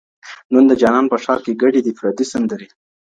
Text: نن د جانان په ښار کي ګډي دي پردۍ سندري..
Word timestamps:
نن 0.53 0.63
د 0.67 0.71
جانان 0.81 1.05
په 1.09 1.17
ښار 1.23 1.39
کي 1.45 1.53
ګډي 1.61 1.79
دي 1.85 1.91
پردۍ 1.97 2.25
سندري.. 2.33 2.67